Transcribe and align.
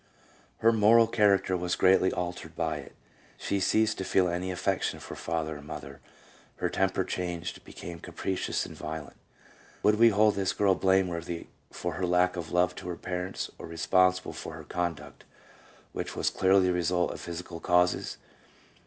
Her 0.61 0.71
moral 0.73 1.05
character 1.05 1.55
was 1.55 1.75
greatly 1.75 2.11
altered 2.11 2.55
by 2.55 2.77
it. 2.77 2.95
She 3.37 3.59
ceased 3.59 3.99
to 3.99 4.03
feel 4.03 4.27
any 4.27 4.49
affection 4.49 4.99
for 4.99 5.13
father 5.13 5.57
or 5.57 5.61
mother.... 5.61 5.99
Her 6.55 6.69
temper 6.71 7.03
changed, 7.03 7.63
became 7.63 7.99
capricious 7.99 8.65
and 8.65 8.75
violent." 8.75 9.17
1 9.83 9.93
Would 9.93 9.99
we 9.99 10.09
hold 10.09 10.33
this 10.33 10.53
girl 10.53 10.73
blameworthy 10.73 11.45
for 11.69 11.93
her 11.93 12.05
lack 12.07 12.35
of 12.35 12.51
love 12.51 12.73
to 12.77 12.87
her 12.87 12.95
parents, 12.97 13.51
or 13.59 13.67
responsible 13.67 14.33
for 14.33 14.53
her 14.55 14.63
conduct, 14.63 15.23
which 15.93 16.15
was 16.15 16.31
clearly 16.31 16.63
the 16.65 16.73
result 16.73 17.11
of 17.11 17.21
physical 17.21 17.59
causes? 17.59 18.17